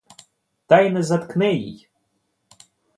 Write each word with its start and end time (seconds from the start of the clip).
Та 0.67 0.81
й 0.81 0.89
не 0.91 1.03
заткне 1.03 1.53
їй. 1.53 1.89